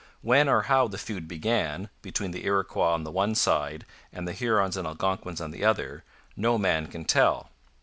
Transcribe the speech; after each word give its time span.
When 0.23 0.49
or 0.49 0.63
how 0.63 0.87
the 0.87 0.97
feud 0.97 1.27
began, 1.27 1.89
between 2.01 2.31
the 2.31 2.43
Iroquois 2.45 2.93
on 2.93 3.03
the 3.03 3.11
one 3.11 3.35
side 3.35 3.85
and 4.11 4.27
the 4.27 4.33
Hurons 4.33 4.75
and 4.75 4.87
Algonquins 4.87 5.39
on 5.39 5.51
the 5.51 5.63
other, 5.63 6.03
no 6.35 6.57
man 6.57 6.87
can 6.87 7.05
tell. 7.05 7.51